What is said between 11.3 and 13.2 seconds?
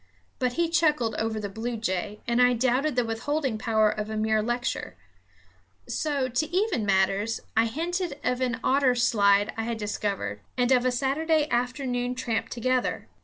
afternoon tramp together.